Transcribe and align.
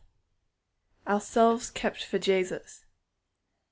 Our 1.05 1.21
Selves 1.21 1.69
kept 1.69 2.03
for 2.03 2.17
Jesus. 2.17 2.85